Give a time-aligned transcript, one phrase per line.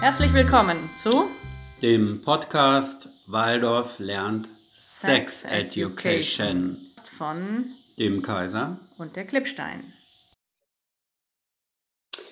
[0.00, 1.30] Herzlich willkommen zu
[1.80, 9.94] dem Podcast Waldorf lernt Sex, Education von dem Kaiser und der Klippstein.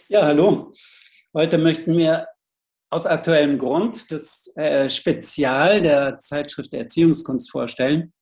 [0.08, 0.72] Ja, hallo.
[1.32, 2.28] Heute möchten wir
[2.90, 8.12] aus aktuellem Grund das äh, Spezial der Zeitschrift Erziehungskunst vorstellen.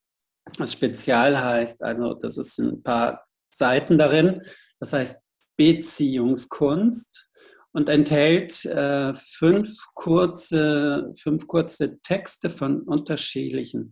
[0.56, 4.40] Das Spezial heißt, also das ist ein paar Seiten darin,
[4.78, 5.20] das heißt
[5.56, 7.28] Beziehungskunst
[7.72, 13.90] und enthält äh, fünf, kurze, fünf kurze Texte von unterschiedlichen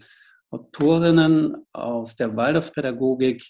[0.51, 3.45] Autorinnen aus der Waldorfpädagogik.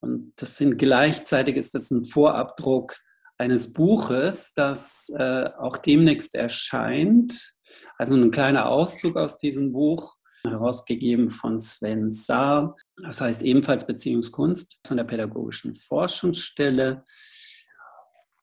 [0.00, 2.96] Und das sind gleichzeitig ist das ein Vorabdruck
[3.38, 7.54] eines Buches, das äh, auch demnächst erscheint.
[7.96, 12.76] Also ein kleiner Auszug aus diesem Buch, herausgegeben von Sven Saar.
[13.02, 17.04] Das heißt ebenfalls Beziehungskunst von der Pädagogischen Forschungsstelle.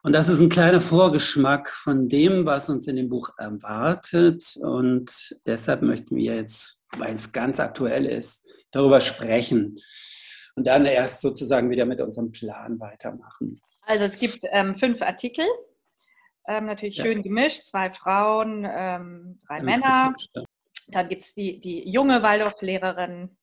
[0.07, 4.55] Und das ist ein kleiner Vorgeschmack von dem, was uns in dem Buch erwartet.
[4.61, 9.75] Und deshalb möchten wir jetzt, weil es ganz aktuell ist, darüber sprechen.
[10.55, 13.59] Und dann erst sozusagen wieder mit unserem Plan weitermachen.
[13.81, 15.45] Also es gibt ähm, fünf Artikel,
[16.47, 17.03] ähm, natürlich ja.
[17.03, 20.15] schön gemischt, zwei Frauen, ähm, drei Männer.
[20.87, 23.35] Dann gibt es die, die junge Waldorflehrerin,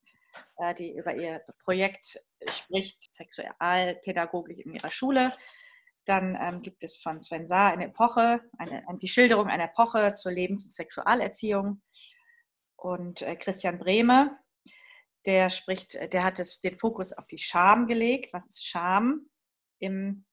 [0.57, 5.31] äh, die über ihr Projekt spricht, Sexualpädagogik in ihrer Schule.
[6.07, 10.33] Dann ähm, gibt es von Sven Saar eine Epoche, eine, die Schilderung einer Epoche zur
[10.33, 11.83] Lebens- und Sexualerziehung.
[12.77, 14.39] Und äh, Christian Brehme,
[15.25, 18.33] der spricht, der hat es, den Fokus auf die Scham gelegt.
[18.33, 19.31] Was ist Scham?
[19.79, 20.27] Im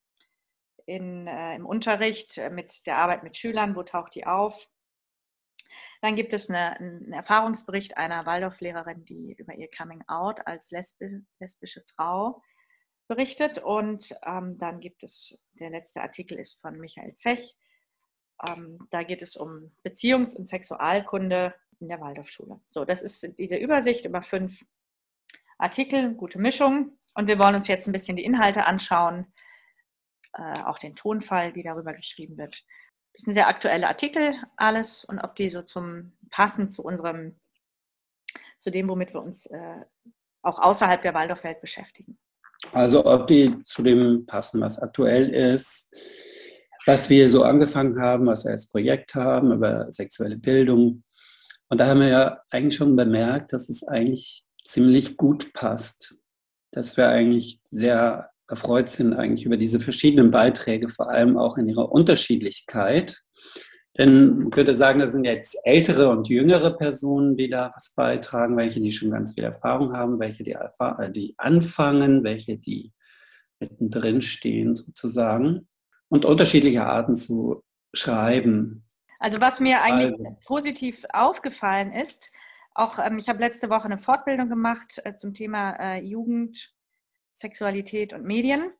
[0.85, 4.67] in, äh, im Unterricht äh, mit der Arbeit mit Schülern, wo taucht die auf.
[6.01, 11.23] Dann gibt es eine, einen Erfahrungsbericht einer Waldorflehrerin, die über ihr Coming Out als lesbi
[11.39, 12.41] lesbische Frau
[13.11, 13.59] berichtet.
[13.59, 17.57] Und ähm, dann gibt es, der letzte Artikel ist von Michael Zech.
[18.47, 22.61] Ähm, da geht es um Beziehungs- und Sexualkunde in der Waldorfschule.
[22.69, 24.63] So, das ist diese Übersicht über fünf
[25.57, 26.97] Artikel, gute Mischung.
[27.13, 29.27] Und wir wollen uns jetzt ein bisschen die Inhalte anschauen
[30.33, 32.63] äh, auch den Tonfall, die darüber geschrieben wird.
[33.13, 37.39] Das sind sehr aktuelle Artikel alles und ob die so zum passen zu unserem,
[38.57, 39.85] zu dem, womit wir uns äh,
[40.41, 42.17] auch außerhalb der Waldorfwelt beschäftigen.
[42.71, 45.93] Also ob die zu dem passen, was aktuell ist,
[46.85, 51.03] was wir so angefangen haben, was wir als Projekt haben über sexuelle Bildung.
[51.69, 56.17] Und da haben wir ja eigentlich schon bemerkt, dass es eigentlich ziemlich gut passt.
[56.71, 61.69] Dass wir eigentlich sehr erfreut sind eigentlich über diese verschiedenen Beiträge, vor allem auch in
[61.69, 63.17] ihrer Unterschiedlichkeit.
[63.97, 68.55] Denn man könnte sagen, das sind jetzt ältere und jüngere Personen, die da was beitragen,
[68.55, 72.93] welche die schon ganz viel Erfahrung haben, welche die, äh, die anfangen, welche die
[73.59, 75.67] mittendrin stehen sozusagen
[76.07, 77.63] und unterschiedliche Arten zu
[77.93, 78.85] schreiben.
[79.19, 80.37] Also was mir eigentlich also.
[80.45, 82.31] positiv aufgefallen ist,
[82.73, 86.73] auch ähm, ich habe letzte Woche eine Fortbildung gemacht äh, zum Thema äh, Jugend
[87.33, 88.71] Sexualität und Medien.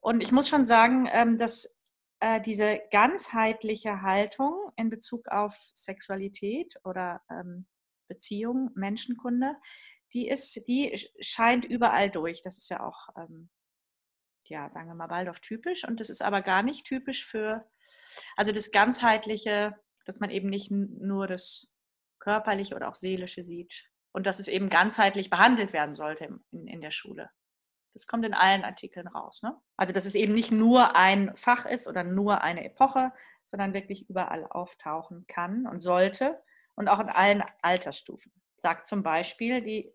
[0.00, 1.75] Und ich muss schon sagen, ähm, dass
[2.20, 7.66] äh, diese ganzheitliche Haltung in Bezug auf Sexualität oder ähm,
[8.08, 9.56] Beziehung, Menschenkunde,
[10.12, 12.42] die ist, die scheint überall durch.
[12.42, 13.50] Das ist ja auch, ähm,
[14.46, 15.86] ja, sagen wir mal, Waldorf typisch.
[15.86, 17.68] Und das ist aber gar nicht typisch für,
[18.36, 19.74] also das ganzheitliche,
[20.06, 21.74] dass man eben nicht nur das
[22.18, 26.80] körperliche oder auch seelische sieht und dass es eben ganzheitlich behandelt werden sollte in, in
[26.80, 27.30] der Schule.
[27.96, 29.42] Das kommt in allen Artikeln raus.
[29.42, 29.56] Ne?
[29.78, 33.10] Also, dass es eben nicht nur ein Fach ist oder nur eine Epoche,
[33.46, 36.42] sondern wirklich überall auftauchen kann und sollte
[36.74, 38.32] und auch in allen Altersstufen.
[38.56, 39.94] Sagt zum Beispiel die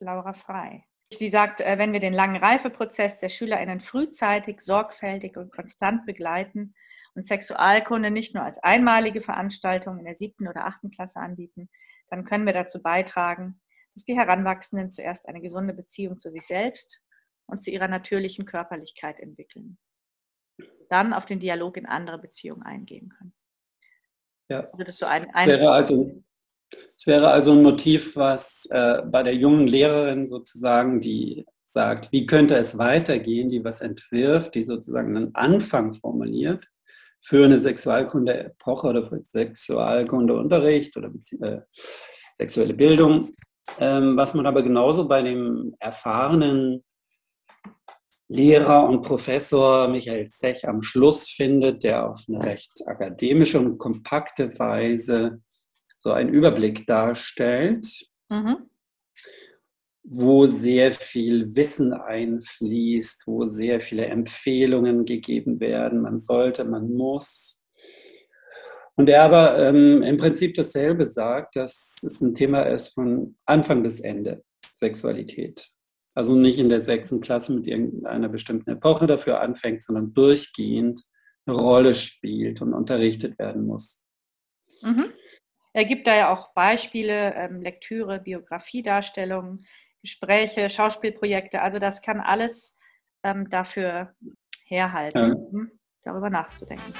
[0.00, 0.84] Laura Frei.
[1.14, 6.74] Sie sagt, äh, wenn wir den langen Reifeprozess der SchülerInnen frühzeitig, sorgfältig und konstant begleiten
[7.14, 11.70] und Sexualkunde nicht nur als einmalige Veranstaltung in der siebten oder achten Klasse anbieten,
[12.10, 13.62] dann können wir dazu beitragen,
[13.94, 17.00] dass die Heranwachsenden zuerst eine gesunde Beziehung zu sich selbst
[17.50, 19.78] und zu ihrer natürlichen Körperlichkeit entwickeln.
[20.88, 23.32] Dann auf den Dialog in andere Beziehungen eingehen können.
[24.48, 24.68] Ja.
[24.78, 26.22] Das so ein, ein wäre also,
[26.96, 32.26] es wäre also ein Motiv, was äh, bei der jungen Lehrerin sozusagen, die sagt, wie
[32.26, 36.66] könnte es weitergehen, die was entwirft, die sozusagen einen Anfang formuliert
[37.20, 41.60] für eine Sexualkunde-Epoche oder für Sexualkundeunterricht oder äh,
[42.34, 43.30] sexuelle Bildung.
[43.78, 46.82] Ähm, was man aber genauso bei dem erfahrenen
[48.32, 54.56] Lehrer und Professor Michael Zech am Schluss findet, der auf eine recht akademische und kompakte
[54.56, 55.40] Weise
[55.98, 58.70] so einen Überblick darstellt, mhm.
[60.04, 66.00] wo sehr viel Wissen einfließt, wo sehr viele Empfehlungen gegeben werden.
[66.00, 67.64] Man sollte, man muss.
[68.94, 73.82] Und der aber ähm, im Prinzip dasselbe sagt, dass es ein Thema ist von Anfang
[73.82, 75.68] bis Ende, Sexualität.
[76.20, 81.02] Also nicht in der sechsten Klasse mit irgendeiner bestimmten Epoche dafür anfängt, sondern durchgehend
[81.46, 84.04] eine Rolle spielt und unterrichtet werden muss.
[84.82, 85.06] Mhm.
[85.72, 89.64] Er gibt da ja auch Beispiele, ähm, Lektüre, Biografiedarstellungen,
[90.02, 91.62] Gespräche, Schauspielprojekte.
[91.62, 92.78] Also das kann alles
[93.22, 94.14] ähm, dafür
[94.66, 95.32] herhalten, ja.
[95.32, 95.70] um
[96.04, 96.92] darüber nachzudenken.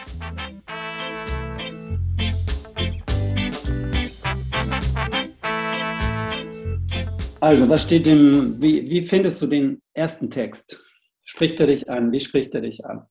[7.40, 10.78] Also, was steht im, wie, wie findest du den ersten Text?
[11.24, 12.12] Spricht er dich an?
[12.12, 13.06] Wie spricht er dich an?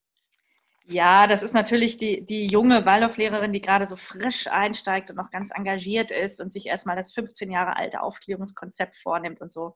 [0.86, 5.32] Ja, das ist natürlich die, die junge Waldorflehrerin, die gerade so frisch einsteigt und noch
[5.32, 9.76] ganz engagiert ist und sich erstmal das 15 Jahre alte Aufklärungskonzept vornimmt und so.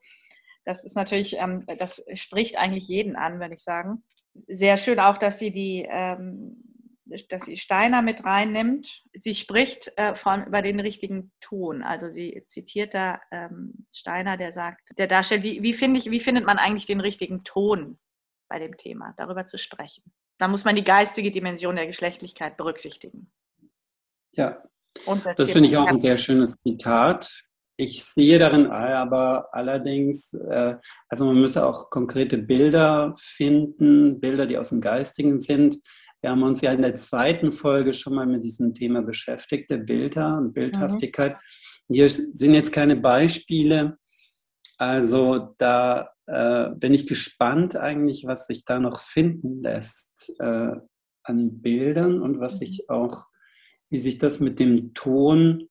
[0.65, 4.03] Das ist natürlich, ähm, das spricht eigentlich jeden an, würde ich sagen.
[4.47, 6.72] Sehr schön auch, dass sie die ähm,
[7.05, 9.03] dass sie Steiner mit reinnimmt.
[9.19, 11.83] Sie spricht äh, von, über den richtigen Ton.
[11.83, 16.19] Also sie zitiert da ähm, Steiner, der sagt, der darstellt, wie, wie, find ich, wie
[16.19, 17.99] findet man eigentlich den richtigen Ton
[18.49, 20.03] bei dem Thema, darüber zu sprechen.
[20.37, 23.31] Da muss man die geistige Dimension der Geschlechtlichkeit berücksichtigen.
[24.31, 24.63] Ja,
[25.05, 27.45] das, das finde ich auch ein sehr schönes Zitat.
[27.75, 30.75] Ich sehe darin aber allerdings, äh,
[31.09, 35.79] also man müsse auch konkrete Bilder finden, Bilder, die aus dem Geistigen sind.
[36.23, 39.79] Wir haben uns ja in der zweiten Folge schon mal mit diesem Thema beschäftigt, der
[39.79, 41.33] Bilder und Bildhaftigkeit.
[41.89, 41.95] Mhm.
[41.95, 43.97] Hier sind jetzt keine Beispiele.
[44.77, 50.71] Also da äh, bin ich gespannt eigentlich, was sich da noch finden lässt äh,
[51.23, 52.95] an Bildern und was sich mhm.
[52.95, 53.25] auch,
[53.89, 55.67] wie sich das mit dem Ton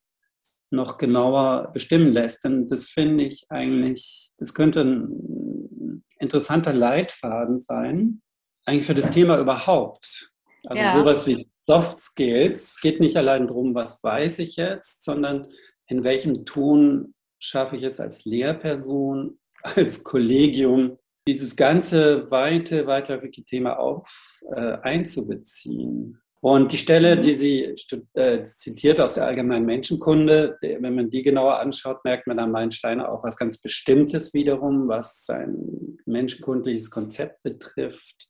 [0.70, 2.44] noch genauer bestimmen lässt.
[2.44, 8.20] Denn das finde ich eigentlich, das könnte ein interessanter Leitfaden sein,
[8.66, 10.31] eigentlich für das Thema überhaupt.
[10.66, 10.92] Also ja.
[10.92, 15.46] sowas wie Soft Skills geht nicht allein darum, was weiß ich jetzt, sondern
[15.86, 23.78] in welchem Ton schaffe ich es als Lehrperson, als Kollegium, dieses ganze weite, weitläufige Thema
[23.78, 26.18] auf äh, einzubeziehen.
[26.44, 27.20] Und die Stelle, mhm.
[27.20, 27.74] die sie
[28.14, 33.12] äh, zitiert aus der allgemeinen Menschenkunde, wenn man die genauer anschaut, merkt man an Meilensteiner
[33.12, 38.26] auch was ganz Bestimmtes wiederum, was sein menschenkundliches Konzept betrifft,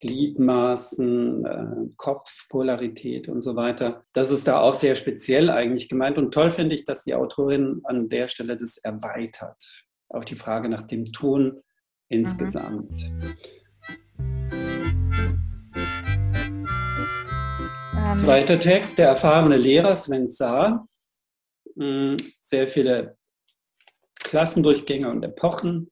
[0.00, 4.04] Gliedmaßen, äh, Kopfpolarität und so weiter.
[4.12, 6.18] Das ist da auch sehr speziell eigentlich gemeint.
[6.18, 9.84] Und toll finde ich, dass die Autorin an der Stelle das erweitert.
[10.10, 11.62] Auch die Frage nach dem Ton mhm.
[12.08, 13.10] insgesamt.
[13.10, 13.36] Mhm.
[18.18, 20.86] Zweiter Text, der erfahrene Lehrer Sven Saar.
[21.76, 23.16] Hm, sehr viele
[24.20, 25.90] Klassendurchgänge und Epochen.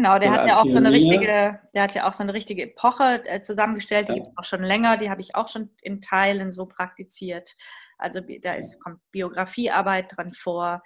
[0.00, 2.62] Genau, der hat ja auch so eine richtige, der hat ja auch so eine richtige
[2.62, 4.18] Epoche äh, zusammengestellt, die ja.
[4.20, 7.54] gibt es auch schon länger, die habe ich auch schon in Teilen so praktiziert.
[7.98, 10.82] Also da ist, kommt Biografiearbeit dran vor,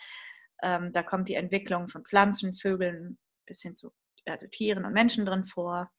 [0.65, 3.17] ähm, da kommt die Entwicklung von Pflanzen, Vögeln
[3.47, 3.93] bis hin zu
[4.27, 5.93] also Tieren und Menschen drin vor.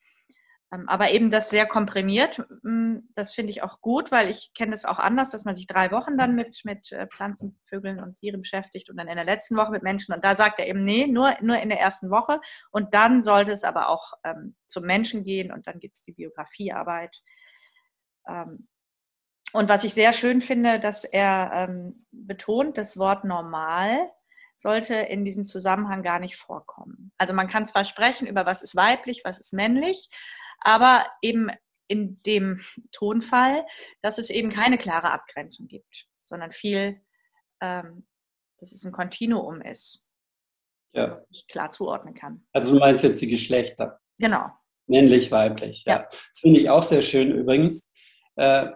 [0.76, 4.72] Ähm, aber eben das sehr komprimiert, hm, das finde ich auch gut, weil ich kenne
[4.72, 8.18] das auch anders, dass man sich drei Wochen dann mit, mit äh, Pflanzen, Vögeln und
[8.20, 10.14] Tieren beschäftigt und dann in der letzten Woche mit Menschen.
[10.14, 12.40] Und da sagt er eben, nee, nur, nur in der ersten Woche.
[12.72, 16.14] Und dann sollte es aber auch ähm, zum Menschen gehen und dann gibt es die
[16.14, 17.22] Biografiearbeit.
[18.28, 18.68] Ähm,
[19.54, 24.10] und was ich sehr schön finde, dass er ähm, betont, das Wort normal
[24.58, 27.12] sollte in diesem Zusammenhang gar nicht vorkommen.
[27.18, 30.10] Also man kann zwar sprechen über was ist weiblich, was ist männlich,
[30.60, 31.50] aber eben
[31.88, 33.66] in dem Tonfall,
[34.02, 37.02] dass es eben keine klare Abgrenzung gibt, sondern viel,
[37.62, 38.08] ähm,
[38.58, 40.08] dass es ein Kontinuum ist,
[40.94, 41.22] ja.
[41.30, 42.46] ich klar zuordnen kann.
[42.54, 44.00] Also du meinst jetzt die Geschlechter?
[44.18, 44.50] Genau.
[44.88, 45.98] Männlich, weiblich, ja.
[45.98, 46.08] ja.
[46.10, 47.92] Das finde ich auch sehr schön übrigens,
[48.36, 48.70] äh,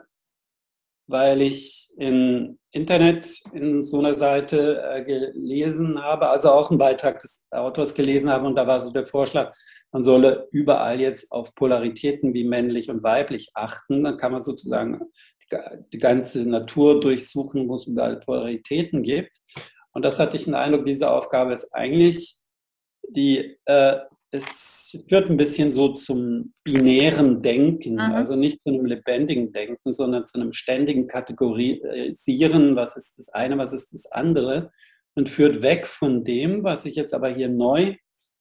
[1.09, 7.19] weil ich im Internet in so einer Seite äh, gelesen habe, also auch einen Beitrag
[7.19, 9.51] des Autors gelesen habe und da war so der Vorschlag,
[9.91, 14.03] man solle überall jetzt auf Polaritäten wie männlich und weiblich achten.
[14.03, 15.01] Dann kann man sozusagen
[15.91, 19.35] die ganze Natur durchsuchen, wo es überall Polaritäten gibt.
[19.93, 22.37] Und das hatte ich den Eindruck, diese Aufgabe ist eigentlich
[23.07, 23.97] die, äh,
[24.31, 27.99] es führt ein bisschen so zum binären Denken, mhm.
[27.99, 33.57] also nicht zu einem lebendigen Denken, sondern zu einem ständigen Kategorisieren, was ist das eine,
[33.57, 34.71] was ist das andere,
[35.15, 37.95] und führt weg von dem, was ich jetzt aber hier neu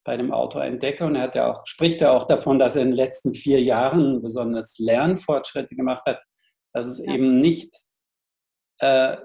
[0.05, 1.05] bei dem Autor entdecke.
[1.05, 3.63] Und er hat ja auch, spricht ja auch davon, dass er in den letzten vier
[3.63, 6.21] Jahren besonders Lernfortschritte gemacht hat,
[6.73, 7.15] dass es ja.
[7.15, 7.75] eben nicht,
[8.79, 9.17] äh,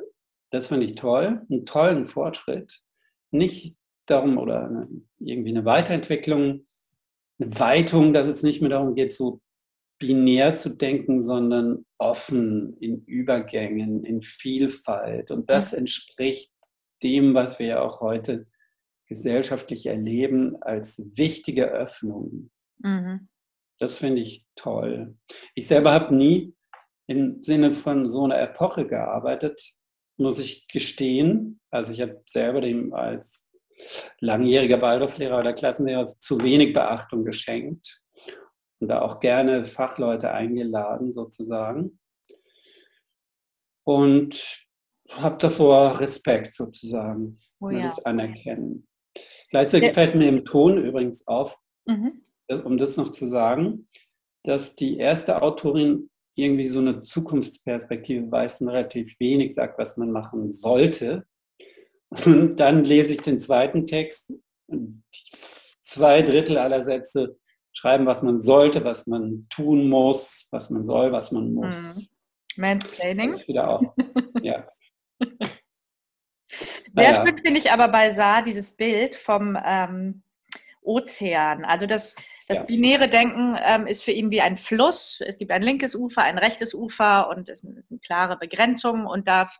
[0.52, 2.80] das finde ich toll, einen tollen Fortschritt,
[3.32, 4.88] nicht darum oder eine,
[5.20, 6.66] irgendwie eine Weiterentwicklung,
[7.40, 9.42] eine Weitung, dass es nicht mehr darum geht, so
[10.00, 15.32] binär zu denken, sondern offen in Übergängen, in Vielfalt.
[15.32, 15.80] Und das mhm.
[15.80, 16.52] entspricht
[17.02, 18.48] dem, was wir ja auch heute
[19.08, 22.50] gesellschaftlich erleben, als wichtige Öffnung.
[22.80, 23.30] Mhm.
[23.80, 25.18] Das finde ich toll.
[25.56, 26.56] Ich selber habe nie
[27.08, 29.62] im Sinne von so einer Epoche gearbeitet,
[30.18, 31.60] muss ich gestehen.
[31.70, 33.53] Also ich habe selber dem als
[34.20, 38.02] langjähriger Waldorflehrer oder Klassenlehrer zu wenig Beachtung geschenkt
[38.80, 42.00] und da auch gerne Fachleute eingeladen sozusagen.
[43.86, 44.66] Und
[45.12, 47.84] habe davor Respekt sozusagen, oh ja.
[47.84, 48.88] das anerkennen.
[49.50, 52.24] Gleichzeitig fällt mir im Ton übrigens auf, mhm.
[52.64, 53.88] um das noch zu sagen,
[54.44, 60.12] dass die erste Autorin irgendwie so eine Zukunftsperspektive weiß und relativ wenig sagt, was man
[60.12, 61.26] machen sollte.
[62.26, 64.34] Und dann lese ich den zweiten Text
[64.68, 65.04] und
[65.82, 67.38] zwei Drittel aller Sätze
[67.72, 72.10] schreiben, was man sollte, was man tun muss, was man soll, was man muss.
[72.56, 72.62] Mhm.
[72.62, 73.32] Mansplaining.
[73.48, 73.96] wieder auch.
[74.42, 74.68] ja.
[76.96, 77.26] Sehr naja.
[77.26, 80.22] schön finde ich aber bei Saar dieses Bild vom ähm,
[80.84, 81.66] Ozean.
[81.66, 82.16] Also das,
[82.48, 82.66] das ja.
[82.66, 85.20] binäre Denken ähm, ist für ihn wie ein Fluss.
[85.26, 89.08] Es gibt ein linkes Ufer, ein rechtes Ufer und es sind, es sind klare Begrenzungen
[89.08, 89.60] und darf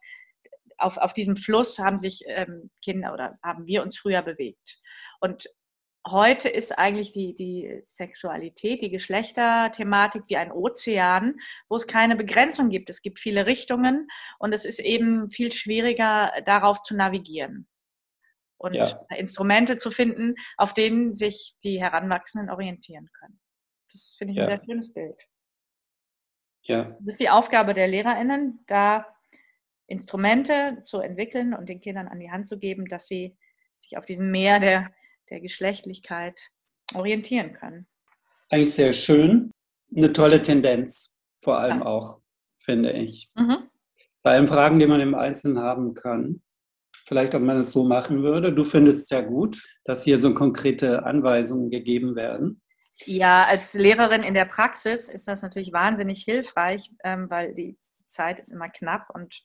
[0.78, 4.80] auf, auf diesem Fluss haben sich ähm, Kinder oder haben wir uns früher bewegt.
[5.20, 5.50] Und
[6.08, 11.40] heute ist eigentlich die, die Sexualität, die Geschlechterthematik wie ein Ozean,
[11.70, 12.90] wo es keine Begrenzung gibt.
[12.90, 14.08] Es gibt viele Richtungen
[14.40, 17.68] und es ist eben viel schwieriger, darauf zu navigieren
[18.58, 19.06] und ja.
[19.16, 23.40] Instrumente zu finden, auf denen sich die Heranwachsenden orientieren können.
[23.92, 24.44] Das finde ich ja.
[24.44, 25.22] ein sehr schönes Bild.
[26.64, 26.84] Ja.
[27.02, 29.13] Das ist die Aufgabe der LehrerInnen, da
[29.94, 33.38] Instrumente zu entwickeln und den Kindern an die Hand zu geben, dass sie
[33.78, 34.92] sich auf diesem Meer der
[35.30, 36.40] der Geschlechtlichkeit
[36.94, 37.88] orientieren können.
[38.50, 39.52] Eigentlich sehr schön.
[39.96, 41.86] Eine tolle Tendenz, vor allem ja.
[41.86, 42.20] auch,
[42.60, 43.28] finde ich.
[43.36, 43.70] Mhm.
[44.22, 46.42] Bei allen Fragen, die man im Einzelnen haben kann.
[47.06, 48.54] Vielleicht, ob man es so machen würde.
[48.54, 52.62] Du findest es ja gut, dass hier so konkrete Anweisungen gegeben werden.
[53.06, 58.40] Ja, als Lehrerin in der Praxis ist das natürlich wahnsinnig hilfreich, ähm, weil die Zeit
[58.40, 59.44] ist immer knapp und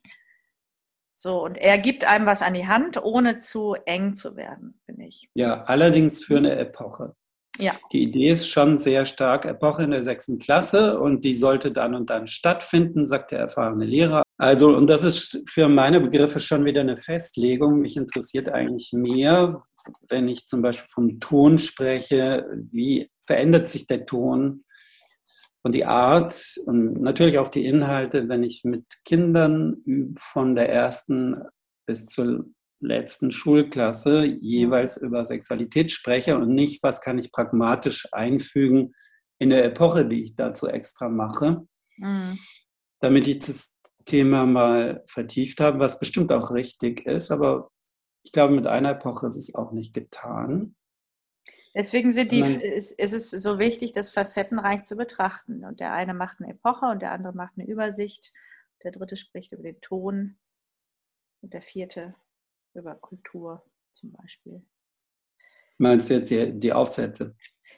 [1.20, 5.06] so, und er gibt einem was an die Hand, ohne zu eng zu werden, finde
[5.06, 5.28] ich.
[5.34, 7.16] Ja, allerdings für eine Epoche.
[7.58, 7.72] Ja.
[7.92, 11.96] Die Idee ist schon sehr stark Epoche in der sechsten Klasse und die sollte dann
[11.96, 14.22] und dann stattfinden, sagt der erfahrene Lehrer.
[14.36, 17.80] Also, und das ist für meine Begriffe schon wieder eine Festlegung.
[17.80, 19.60] Mich interessiert eigentlich mehr,
[20.08, 24.62] wenn ich zum Beispiel vom Ton spreche, wie verändert sich der Ton?
[25.68, 31.42] Und die Art und natürlich auch die Inhalte, wenn ich mit Kindern von der ersten
[31.86, 32.46] bis zur
[32.80, 38.94] letzten Schulklasse jeweils über Sexualität spreche und nicht, was kann ich pragmatisch einfügen
[39.38, 41.66] in der Epoche, die ich dazu extra mache,
[41.98, 42.38] mhm.
[43.00, 47.68] damit ich das Thema mal vertieft habe, was bestimmt auch richtig ist, aber
[48.24, 50.76] ich glaube, mit einer Epoche ist es auch nicht getan.
[51.78, 55.64] Deswegen sind die, ist, ist es so wichtig, das facettenreich zu betrachten.
[55.64, 58.32] Und der eine macht eine Epoche und der andere macht eine Übersicht.
[58.82, 60.36] Der dritte spricht über den Ton
[61.40, 62.16] und der vierte
[62.74, 64.60] über Kultur zum Beispiel.
[65.76, 67.36] Meinst du jetzt die, die Aufsätze?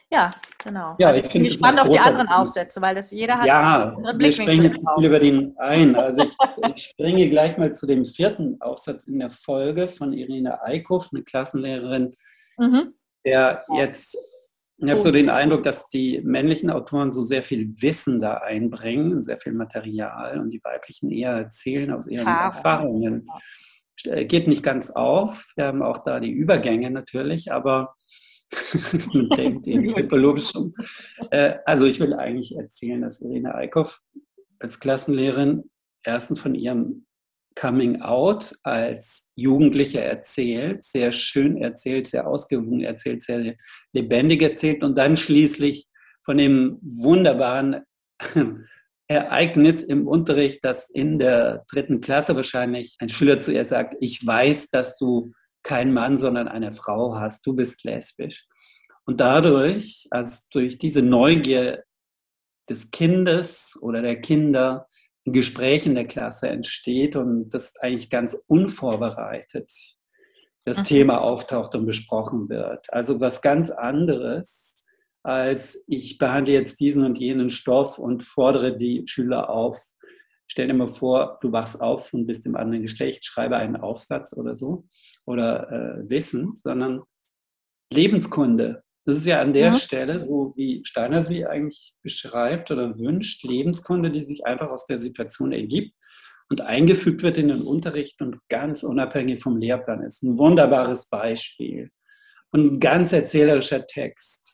[0.09, 0.31] Ja,
[0.63, 0.95] genau.
[0.97, 4.19] Ja, also ich finde spannend auf die anderen Aufsätze, weil das jeder hat ja, einen
[4.19, 5.95] wir springen jetzt viel über den ein.
[5.95, 6.35] Also ich,
[6.75, 11.21] ich, springe gleich mal zu dem vierten Aufsatz in der Folge von Irina Eickhoff, eine
[11.21, 12.15] Klassenlehrerin,
[12.57, 14.17] mhm der jetzt,
[14.77, 19.23] ich habe so den Eindruck, dass die männlichen Autoren so sehr viel Wissen da einbringen,
[19.23, 22.45] sehr viel Material und die weiblichen eher erzählen aus ihren ja.
[22.45, 23.27] Erfahrungen.
[24.05, 25.51] Äh, geht nicht ganz auf.
[25.55, 27.95] Wir haben auch da die Übergänge natürlich, aber
[29.13, 30.73] man denkt eben typologisch um.
[31.29, 34.01] Äh, also ich will eigentlich erzählen, dass Irene Eickhoff
[34.59, 35.69] als Klassenlehrerin
[36.03, 37.05] erstens von ihrem
[37.55, 43.55] Coming Out als Jugendliche erzählt, sehr schön erzählt, sehr ausgewogen erzählt, sehr
[43.93, 45.87] lebendig erzählt und dann schließlich
[46.23, 47.81] von dem wunderbaren
[49.07, 54.25] Ereignis im Unterricht, dass in der dritten Klasse wahrscheinlich ein Schüler zu ihr sagt, ich
[54.25, 58.45] weiß, dass du keinen Mann, sondern eine Frau hast, du bist lesbisch.
[59.05, 61.83] Und dadurch, also durch diese Neugier
[62.69, 64.87] des Kindes oder der Kinder,
[65.25, 69.71] ein Gespräch in der Klasse entsteht und das eigentlich ganz unvorbereitet
[70.65, 70.85] das mhm.
[70.85, 72.91] Thema auftaucht und besprochen wird.
[72.93, 74.77] Also was ganz anderes,
[75.23, 79.83] als ich behandle jetzt diesen und jenen Stoff und fordere die Schüler auf.
[80.47, 84.33] Stell dir mal vor, du wachst auf und bist im anderen Geschlecht, schreibe einen Aufsatz
[84.33, 84.83] oder so
[85.25, 87.03] oder äh, Wissen, sondern
[87.93, 89.75] Lebenskunde Das ist ja an der mhm.
[89.75, 94.99] Stelle, so wie Steiner sie eigentlich beschreibt oder wünscht, Lebenskunde, die sich einfach aus der
[94.99, 95.95] Situation ergibt
[96.49, 100.21] und eingefügt wird in den Unterricht und ganz unabhängig vom Lehrplan ist.
[100.21, 101.89] Ein wunderbares Beispiel
[102.51, 104.53] und ein ganz erzählerischer Text.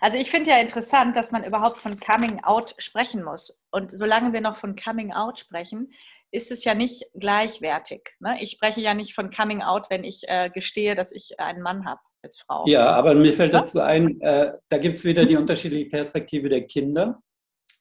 [0.00, 3.60] Also ich finde ja interessant, dass man überhaupt von Coming Out sprechen muss.
[3.72, 5.92] Und solange wir noch von Coming Out sprechen,
[6.30, 8.10] ist es ja nicht gleichwertig.
[8.20, 8.36] Ne?
[8.40, 11.84] Ich spreche ja nicht von Coming Out, wenn ich äh, gestehe, dass ich einen Mann
[11.84, 12.64] habe als Frau.
[12.66, 16.66] Ja, aber mir fällt dazu ein, äh, da gibt es wieder die unterschiedliche Perspektive der
[16.66, 17.22] Kinder,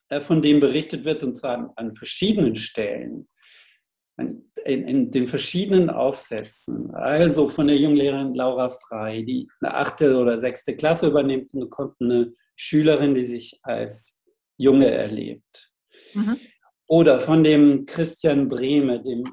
[0.10, 3.28] äh, von denen berichtet wird, und zwar an, an verschiedenen Stellen
[4.18, 10.40] in, in, den verschiedenen Aufsätzen, also von der Junglehrerin Laura Frei, die eine achte oder
[10.40, 14.22] sechste Klasse übernimmt und kommt eine Schülerin, die sich als
[14.58, 15.72] Junge erlebt.
[16.14, 16.38] Mhm.
[16.88, 19.24] Oder von dem Christian Brehme, dem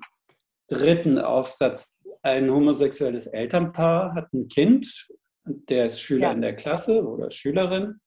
[0.69, 5.07] dritten Aufsatz, ein homosexuelles Elternpaar hat ein Kind,
[5.45, 6.33] der ist Schüler ja.
[6.33, 8.01] in der Klasse oder Schülerin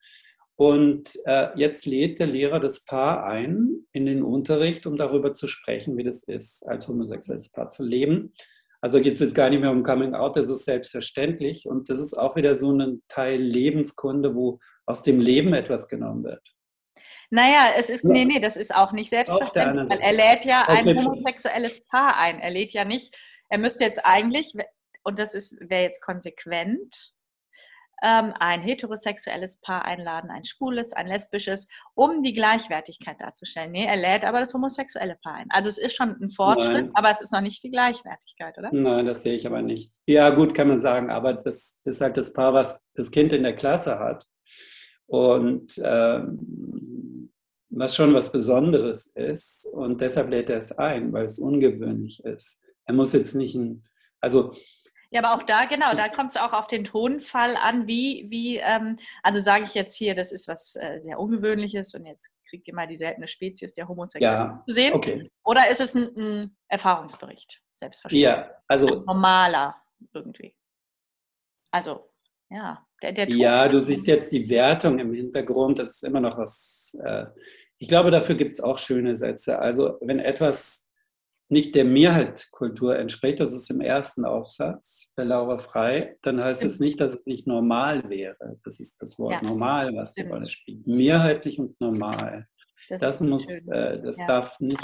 [0.58, 5.48] und äh, jetzt lädt der Lehrer das Paar ein in den Unterricht, um darüber zu
[5.48, 8.34] sprechen, wie das ist, als homosexuelles Paar zu leben.
[8.82, 11.68] Also geht es jetzt gar nicht mehr um Coming Out, das ist selbstverständlich.
[11.68, 14.58] Und das ist auch wieder so ein Teil Lebenskunde, wo
[14.88, 16.42] aus dem Leben etwas genommen wird.
[17.30, 20.88] Naja, es ist, nee, nee, das ist auch nicht selbstverständlich, weil er lädt ja ein
[20.88, 22.40] homosexuelles Paar ein.
[22.40, 23.16] Er lädt ja nicht,
[23.50, 24.54] er müsste jetzt eigentlich,
[25.04, 27.14] und das wäre jetzt konsequent,
[28.04, 33.72] ähm, ein heterosexuelles Paar einladen, ein schwules, ein lesbisches, um die Gleichwertigkeit darzustellen.
[33.72, 35.48] Nee, er lädt aber das homosexuelle Paar ein.
[35.50, 36.92] Also es ist schon ein Fortschritt, Nein.
[36.94, 38.70] aber es ist noch nicht die Gleichwertigkeit, oder?
[38.72, 39.92] Nein, das sehe ich aber nicht.
[40.06, 43.44] Ja, gut, kann man sagen, aber das ist halt das Paar, was das Kind in
[43.44, 44.26] der Klasse hat.
[45.08, 47.32] Und ähm,
[47.70, 49.68] was schon was Besonderes ist.
[49.74, 52.64] Und deshalb lädt er es ein, weil es ungewöhnlich ist.
[52.88, 53.84] Er muss jetzt nicht ein,
[54.20, 54.54] also
[55.10, 58.58] ja, aber auch da, genau, da kommt es auch auf den Tonfall an, wie, wie
[58.58, 62.68] ähm, also sage ich jetzt hier, das ist was äh, sehr Ungewöhnliches und jetzt kriegt
[62.68, 64.94] ihr mal die seltene Spezies der Homosexuellen ja, zu sehen.
[64.94, 65.32] Okay.
[65.46, 68.24] Oder ist es ein, ein Erfahrungsbericht, selbstverständlich?
[68.24, 69.00] Ja, also.
[69.00, 69.76] Ein normaler
[70.14, 70.54] irgendwie.
[71.72, 72.10] Also,
[72.50, 76.38] ja, der, der Ja, du siehst jetzt die Wertung im Hintergrund, das ist immer noch
[76.38, 76.98] was.
[77.02, 77.26] Äh,
[77.78, 79.60] ich glaube, dafür gibt es auch schöne Sätze.
[79.60, 80.87] Also, wenn etwas
[81.50, 86.80] nicht der Mehrheitskultur entspricht, das ist im ersten Aufsatz bei Laura Frei, dann heißt es
[86.80, 88.60] nicht, dass es nicht normal wäre.
[88.64, 89.42] Das ist das Wort ja.
[89.42, 90.86] normal, was die Rolle spielt.
[90.86, 92.48] Mehrheitlich und normal.
[92.90, 94.28] Das, das muss, äh, das ja.
[94.28, 94.84] darf nicht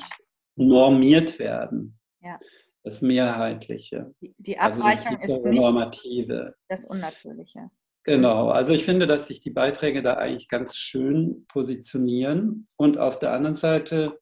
[0.56, 2.00] normiert werden.
[2.22, 2.40] Ja.
[2.84, 4.12] Das Mehrheitliche.
[4.22, 6.56] Die, die Abweichung also das ist Normative.
[6.68, 7.70] Das Unnatürliche.
[8.04, 12.68] Genau, also ich finde, dass sich die Beiträge da eigentlich ganz schön positionieren.
[12.78, 14.20] Und auf der anderen Seite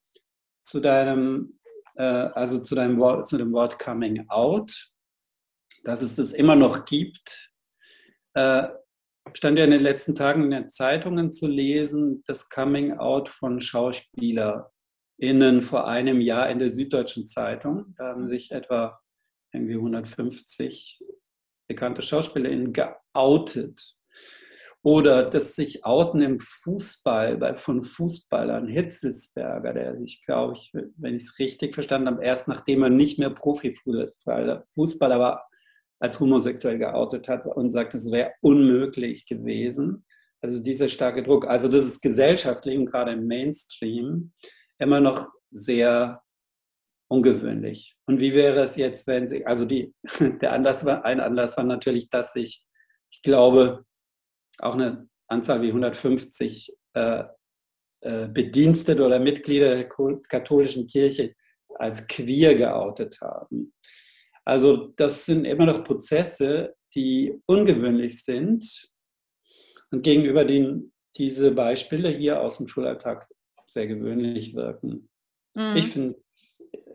[0.63, 1.59] zu deinem
[1.95, 4.91] äh, also zu, deinem Wort, zu dem Wort Coming Out,
[5.83, 7.51] dass es das immer noch gibt.
[8.33, 8.67] Äh,
[9.33, 13.59] stand ja in den letzten Tagen in den Zeitungen zu lesen, das Coming Out von
[13.59, 17.93] SchauspielerInnen vor einem Jahr in der Süddeutschen Zeitung.
[17.97, 18.99] Da haben sich etwa
[19.53, 21.03] irgendwie 150
[21.67, 23.95] bekannte SchauspielerInnen geoutet
[24.83, 31.23] oder das sich outen im Fußball von Fußballern, Hitzelsberger, der sich, glaube ich, wenn ich
[31.23, 35.47] es richtig verstanden habe, erst nachdem er nicht mehr Profifußballer Fußballer war,
[35.99, 40.03] als homosexuell geoutet hat und sagt, es wäre unmöglich gewesen.
[40.41, 41.45] Also dieser starke Druck.
[41.45, 44.31] Also das ist gesellschaftlich und gerade im Mainstream
[44.79, 46.23] immer noch sehr
[47.07, 47.95] ungewöhnlich.
[48.07, 49.93] Und wie wäre es jetzt, wenn sie, also die,
[50.41, 52.65] der Anlass war, ein Anlass war natürlich, dass sich,
[53.11, 53.85] ich glaube,
[54.61, 57.23] auch eine Anzahl wie 150 äh,
[58.01, 59.89] äh, Bedienstete oder Mitglieder der
[60.27, 61.35] katholischen Kirche
[61.75, 63.73] als queer geoutet haben.
[64.43, 68.89] Also das sind immer noch Prozesse, die ungewöhnlich sind
[69.91, 73.27] und gegenüber denen diese Beispiele hier aus dem Schulalltag
[73.67, 75.09] sehr gewöhnlich wirken.
[75.53, 75.75] Mhm.
[75.75, 76.19] Ich finde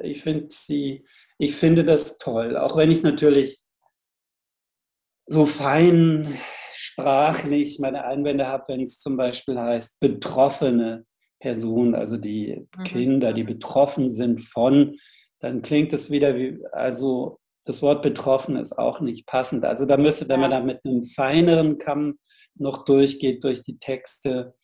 [0.00, 1.06] ich find sie,
[1.38, 3.64] ich finde das toll, auch wenn ich natürlich
[5.26, 6.38] so fein
[6.98, 11.04] sprachlich meine Einwände habe, wenn es zum Beispiel heißt, betroffene
[11.40, 12.84] Personen, also die mhm.
[12.84, 14.96] Kinder, die betroffen sind von,
[15.40, 19.64] dann klingt es wieder wie, also das Wort betroffen ist auch nicht passend.
[19.64, 22.18] Also da müsste, wenn man da mit einem feineren Kamm
[22.54, 24.54] noch durchgeht durch die Texte,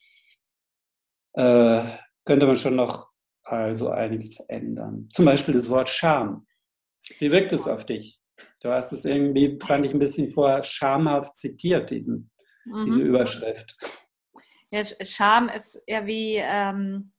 [1.35, 1.85] äh,
[2.25, 3.09] könnte man schon noch
[3.43, 5.09] also einiges ändern.
[5.13, 6.47] Zum Beispiel das Wort Scham.
[7.19, 8.22] Wie wirkt es auf dich?
[8.61, 12.31] Du hast es irgendwie, fand ich ein bisschen vorher schamhaft zitiert, diesen,
[12.65, 12.85] mhm.
[12.87, 13.77] diese Überschrift.
[14.71, 17.13] Ja, Scham ist ja wie, ähm,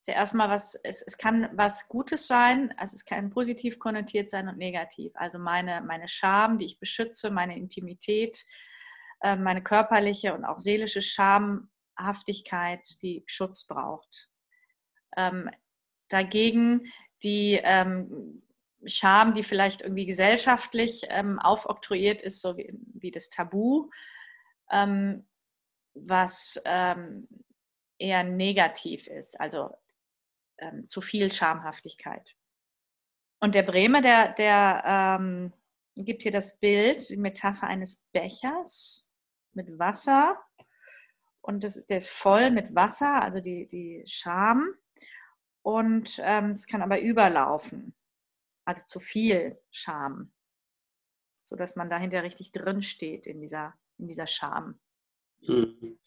[0.00, 4.30] ist ja erstmal was, es, es kann was Gutes sein, also es kann positiv konnotiert
[4.30, 5.12] sein und negativ.
[5.16, 8.44] Also meine, meine Scham, die ich beschütze, meine Intimität,
[9.22, 14.28] äh, meine körperliche und auch seelische Schamhaftigkeit, die Schutz braucht.
[15.16, 15.50] Ähm,
[16.08, 18.42] dagegen die ähm,
[18.88, 23.90] Scham, die vielleicht irgendwie gesellschaftlich ähm, aufoktroyiert ist, so wie, wie das Tabu,
[24.70, 25.26] ähm,
[25.94, 27.28] was ähm,
[27.98, 29.70] eher negativ ist, also
[30.58, 32.34] ähm, zu viel Schamhaftigkeit.
[33.40, 35.52] Und der Bremer, der, der ähm,
[35.96, 39.12] gibt hier das Bild, die Metapher eines Bechers
[39.52, 40.38] mit Wasser.
[41.40, 44.74] Und das, der ist voll mit Wasser, also die, die Scham.
[45.62, 47.94] Und ähm, es kann aber überlaufen,
[48.66, 50.32] also zu viel Scham,
[51.44, 54.78] sodass man dahinter richtig drin steht in dieser, in dieser Scham.
[55.40, 55.98] Mhm.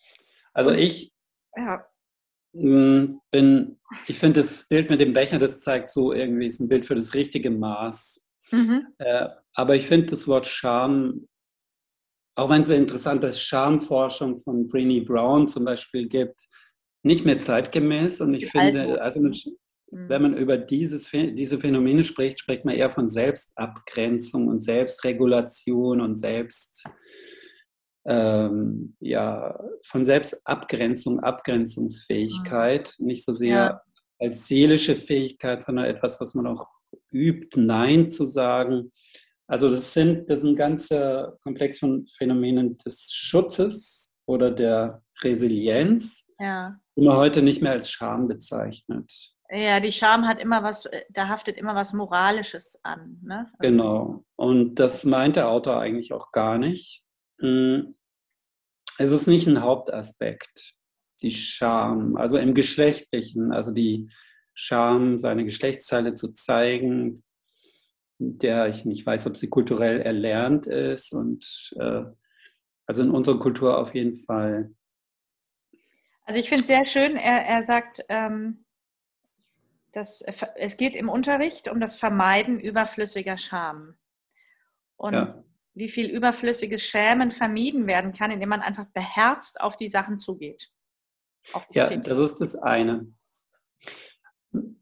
[0.53, 1.13] Also ich
[1.55, 1.85] ja.
[2.53, 6.67] Mm, bin, ich finde das Bild mit dem Becher, das zeigt so irgendwie, ist ein
[6.67, 8.27] Bild für das richtige Maß.
[8.51, 8.87] Mhm.
[8.97, 11.27] Äh, aber ich finde das Wort Scham,
[12.35, 16.47] auch wenn es eine interessante Schamforschung von Brené Brown zum Beispiel gibt,
[17.03, 18.21] nicht mehr zeitgemäß.
[18.21, 19.47] Und ich Die finde, also mit.
[19.91, 26.15] Wenn man über dieses, diese Phänomene spricht, spricht man eher von Selbstabgrenzung und Selbstregulation und
[26.15, 26.87] Selbst
[28.05, 33.05] ähm, ja, von Selbstabgrenzung, Abgrenzungsfähigkeit, mhm.
[33.07, 33.81] nicht so sehr ja.
[34.19, 36.67] als seelische Fähigkeit, sondern etwas, was man auch
[37.11, 38.91] übt, Nein zu sagen.
[39.47, 46.31] Also das sind, das ist ein ganzer Komplex von Phänomenen des Schutzes oder der Resilienz,
[46.39, 46.79] ja.
[46.95, 49.33] die man heute nicht mehr als Scham bezeichnet.
[49.51, 53.19] Ja, die Scham hat immer was, äh, da haftet immer was Moralisches an.
[53.23, 53.51] Ne?
[53.59, 54.23] Genau.
[54.35, 57.03] Und das meint der Autor eigentlich auch gar nicht.
[57.39, 57.95] Hm.
[58.99, 60.75] Es ist nicht ein Hauptaspekt,
[61.21, 64.11] die Scham, also im Geschlechtlichen, also die
[64.53, 67.23] Scham, seine Geschlechtsteile zu zeigen,
[68.19, 72.03] der ich nicht weiß, ob sie kulturell erlernt ist und äh,
[72.85, 74.71] also in unserer Kultur auf jeden Fall.
[76.25, 78.65] Also ich finde es sehr schön, er, er sagt, ähm,
[79.99, 80.23] dass
[80.55, 83.95] es geht im Unterricht um das Vermeiden überflüssiger Scham.
[84.95, 85.43] Und ja
[85.79, 90.69] wie viel überflüssiges Schämen vermieden werden kann, indem man einfach beherzt auf die Sachen zugeht.
[91.71, 92.03] Die ja, Themen.
[92.03, 93.07] das ist das eine.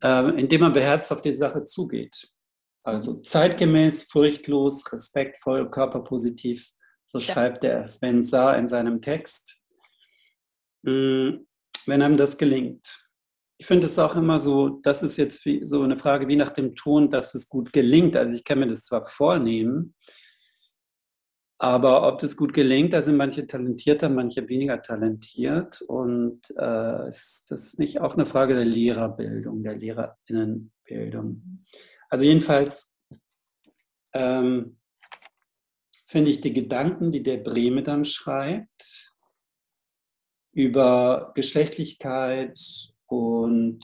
[0.01, 2.27] Ähm, indem man beherzt auf die Sache zugeht.
[2.83, 6.69] Also zeitgemäß, furchtlos, respektvoll, körperpositiv.
[7.05, 7.33] So ja.
[7.33, 9.61] schreibt der Sven Saar in seinem Text.
[10.83, 11.45] Mm,
[11.85, 13.06] wenn einem das gelingt.
[13.59, 16.51] Ich finde es auch immer so, das ist jetzt wie, so eine Frage wie nach
[16.51, 18.15] dem Ton, dass es gut gelingt.
[18.15, 19.95] Also ich kann mir das zwar vornehmen,
[21.59, 25.81] aber ob das gut gelingt, da sind manche talentierter, manche weniger talentiert.
[25.81, 31.63] Und äh, ist das nicht auch eine Frage der Lehrerbildung, der Lehrerinnenbildung?
[32.09, 32.93] Also jedenfalls
[34.13, 34.77] ähm,
[36.07, 39.13] finde ich die Gedanken, die der Breme dann schreibt,
[40.51, 42.59] über Geschlechtlichkeit
[43.07, 43.83] und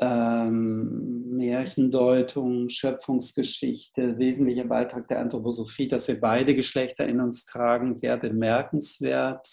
[0.00, 8.16] ähm, Märchendeutung, Schöpfungsgeschichte, wesentlicher Beitrag der Anthroposophie, dass wir beide Geschlechter in uns tragen, sehr
[8.16, 9.48] bemerkenswert,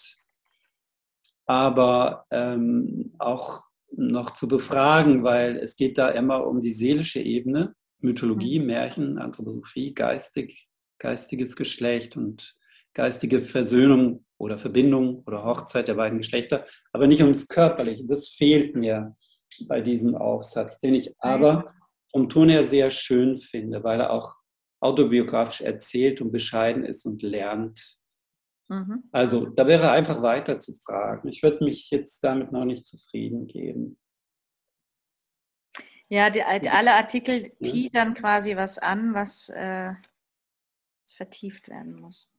[1.46, 3.62] aber ähm, auch
[3.94, 8.66] noch zu befragen, weil es geht da immer um die seelische Ebene, Mythologie, mhm.
[8.66, 12.56] Märchen, Anthroposophie, geistig, geistiges Geschlecht und
[12.94, 18.06] geistige Versöhnung oder Verbindung oder Hochzeit der beiden Geschlechter, aber nicht ums Körperliche.
[18.06, 19.12] Das fehlt mir
[19.68, 21.72] bei diesem Aufsatz, den ich aber
[22.10, 24.36] vom Ton her sehr schön finde, weil er auch
[24.80, 27.80] autobiografisch erzählt und bescheiden ist und lernt.
[28.68, 29.04] Mhm.
[29.12, 31.28] Also da wäre einfach weiter zu fragen.
[31.28, 33.98] Ich würde mich jetzt damit noch nicht zufrieden geben.
[36.08, 39.92] Ja, die, alle Artikel teasern quasi was an, was, äh,
[41.04, 42.31] was vertieft werden muss.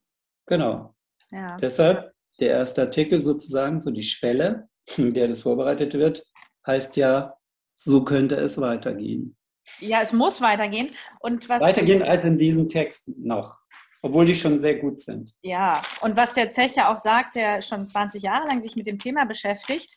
[0.46, 0.94] Genau.
[1.30, 1.56] Ja.
[1.56, 6.24] Deshalb der erste Artikel sozusagen, so die Schwelle, der das vorbereitet wird,
[6.66, 7.36] heißt ja,
[7.76, 9.36] so könnte es weitergehen.
[9.80, 10.94] Ja, es muss weitergehen.
[11.20, 13.58] Und was weitergehen als in diesen Texten noch,
[14.02, 15.32] obwohl die schon sehr gut sind.
[15.42, 18.98] Ja, und was der Zecher auch sagt, der schon 20 Jahre lang sich mit dem
[18.98, 19.96] Thema beschäftigt,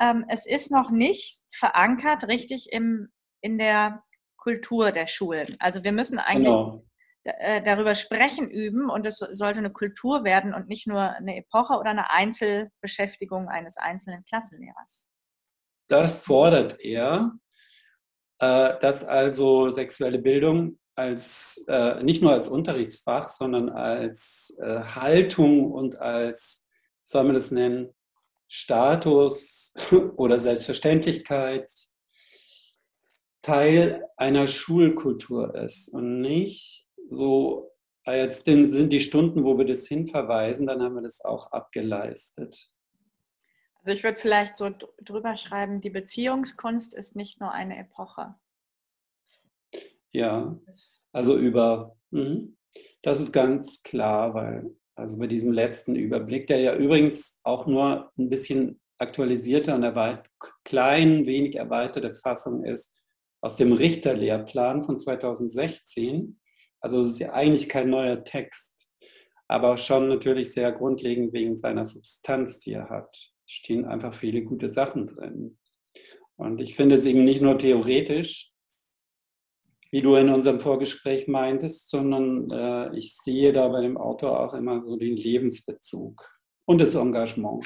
[0.00, 3.08] ähm, es ist noch nicht verankert richtig im,
[3.40, 4.02] in der
[4.36, 5.56] Kultur der Schulen.
[5.58, 6.84] Also wir müssen eigentlich genau.
[7.24, 11.78] Äh, darüber sprechen üben und es sollte eine Kultur werden und nicht nur eine Epoche
[11.78, 15.06] oder eine Einzelbeschäftigung eines einzelnen Klassenlehrers.
[15.88, 17.32] Das fordert er,
[18.40, 25.72] äh, dass also sexuelle Bildung als äh, nicht nur als Unterrichtsfach, sondern als äh, Haltung
[25.72, 26.68] und als,
[27.04, 27.94] soll man das nennen,
[28.48, 29.72] Status
[30.16, 31.70] oder Selbstverständlichkeit
[33.40, 37.70] Teil einer Schulkultur ist und nicht so,
[38.04, 42.70] ah, jetzt sind die Stunden, wo wir das hinverweisen, dann haben wir das auch abgeleistet.
[43.80, 44.70] Also ich würde vielleicht so
[45.02, 48.34] drüber schreiben, die Beziehungskunst ist nicht nur eine Epoche.
[50.12, 50.58] Ja,
[51.12, 52.48] also über, mh,
[53.02, 58.12] das ist ganz klar, weil also bei diesem letzten Überblick, der ja übrigens auch nur
[58.16, 60.30] ein bisschen aktualisierte und erweit
[60.64, 63.02] klein wenig erweiterte Fassung ist
[63.40, 66.40] aus dem Richterlehrplan von 2016.
[66.84, 68.90] Also es ist ja eigentlich kein neuer Text,
[69.48, 74.70] aber schon natürlich sehr grundlegend wegen seiner Substanz, die er hat stehen einfach viele gute
[74.70, 75.58] Sachen drin.
[76.36, 78.52] Und ich finde es eben nicht nur theoretisch,
[79.90, 84.54] wie du in unserem Vorgespräch meintest, sondern äh, ich sehe da bei dem Autor auch
[84.54, 86.28] immer so den Lebensbezug
[86.66, 87.64] und das Engagement.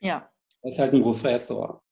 [0.00, 0.30] Ja.
[0.62, 1.82] Er ist halt ein Professor.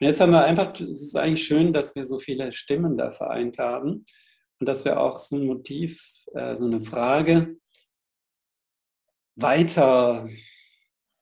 [0.00, 3.10] Und jetzt haben wir einfach, es ist eigentlich schön, dass wir so viele Stimmen da
[3.10, 4.04] vereint haben
[4.60, 7.56] und dass wir auch so ein Motiv, äh, so eine Frage
[9.36, 10.28] weiter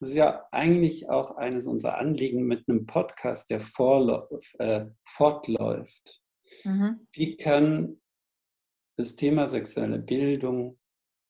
[0.02, 3.60] das ist ja eigentlich auch eines unserer Anliegen mit einem Podcast, der
[4.58, 6.20] äh, fortläuft.
[6.64, 7.06] Mhm.
[7.12, 8.00] Wie kann
[8.96, 10.76] das Thema sexuelle Bildung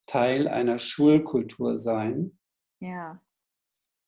[0.06, 2.38] Teil einer Schulkultur sein?
[2.80, 3.20] Ja.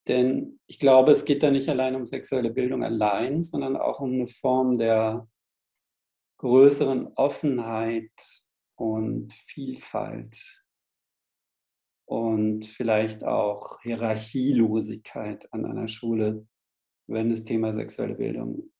[0.07, 4.13] Denn ich glaube, es geht da nicht allein um sexuelle Bildung allein, sondern auch um
[4.13, 5.27] eine Form der
[6.45, 8.11] größeren Offenheit
[8.75, 10.63] und Vielfalt
[12.07, 16.45] und vielleicht auch Hierarchielosigkeit an einer Schule,
[17.07, 18.71] wenn das Thema sexuelle Bildung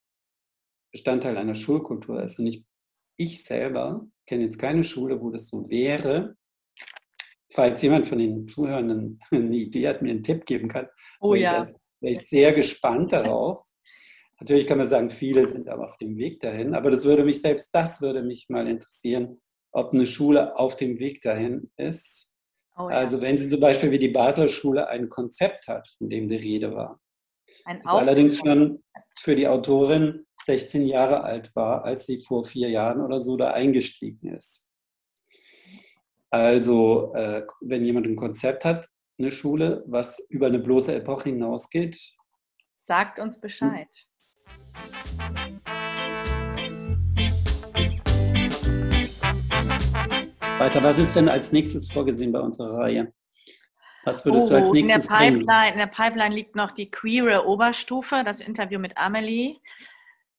[0.92, 2.38] Bestandteil einer Schulkultur ist.
[2.38, 2.64] Und ich,
[3.18, 6.38] ich selber kenne jetzt keine Schule, wo das so wäre.
[7.52, 10.88] Falls jemand von den Zuhörenden eine Idee hat, mir einen Tipp geben kann,
[11.20, 11.68] oh, ja.
[12.00, 13.68] wäre ich sehr gespannt darauf.
[14.40, 17.42] Natürlich kann man sagen, viele sind aber auf dem Weg dahin, aber das würde mich,
[17.42, 19.38] selbst das würde mich mal interessieren,
[19.72, 22.36] ob eine Schule auf dem Weg dahin ist
[22.78, 22.98] Oh, ja.
[22.98, 26.36] Also wenn sie zum Beispiel wie die Basler Schule ein Konzept hat, von dem die
[26.36, 27.00] Rede war,
[27.64, 28.84] ein das allerdings schon
[29.18, 33.52] für die Autorin 16 Jahre alt war, als sie vor vier Jahren oder so da
[33.52, 34.70] eingestiegen ist.
[36.30, 41.98] Also äh, wenn jemand ein Konzept hat, eine Schule, was über eine bloße Epoche hinausgeht,
[42.76, 43.88] sagt uns Bescheid.
[50.58, 53.14] Weiter, was ist denn als nächstes vorgesehen bei unserer Reihe?
[54.06, 56.90] Was würdest oh, du als nächstes in der, Pipeline, in der Pipeline liegt noch die
[56.90, 59.58] queere Oberstufe, das Interview mit Amelie.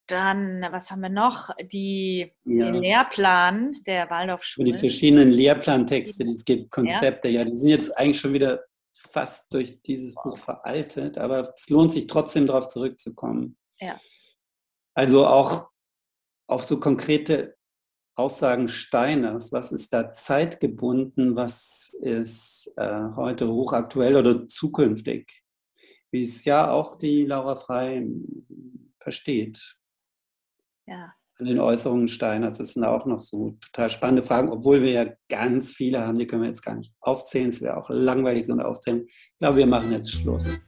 [0.07, 1.51] Dann, was haben wir noch?
[1.61, 2.70] Die, ja.
[2.70, 4.72] Den Lehrplan der Waldorfschule.
[4.72, 7.40] Die verschiedenen Lehrplantexte, die es gibt, Konzepte, ja.
[7.40, 8.61] ja, die sind jetzt eigentlich schon wieder
[8.94, 13.57] fast durch dieses Buch veraltet, aber es lohnt sich trotzdem darauf zurückzukommen.
[13.79, 13.99] Ja.
[14.97, 15.69] Also auch
[16.49, 17.55] auf so konkrete
[18.15, 25.45] Aussagen Steiners, was ist da zeitgebunden, was ist äh, heute hochaktuell oder zukünftig,
[26.11, 28.07] wie es ja auch die Laura Frei
[28.99, 29.77] versteht.
[30.87, 31.13] Ja.
[31.39, 35.13] An den Äußerungen Steiners, das sind auch noch so total spannende Fragen, obwohl wir ja
[35.29, 38.55] ganz viele haben, die können wir jetzt gar nicht aufzählen, es wäre auch langweilig, so
[38.55, 39.05] eine aufzählen.
[39.07, 40.59] Ich glaube, wir machen jetzt Schluss.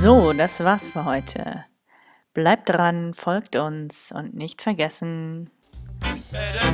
[0.00, 1.64] So, das war's für heute.
[2.32, 5.50] Bleibt dran, folgt uns und nicht vergessen.
[6.30, 6.70] Better